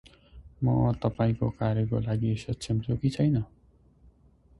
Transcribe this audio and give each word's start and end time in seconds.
म 0.63 0.93
तपाईंको 1.03 1.49
कार्यको 1.59 1.99
लागि 2.07 2.33
सक्षम 2.45 2.79
छु 2.87 2.97
कि 3.03 3.09
छैन? 3.17 3.37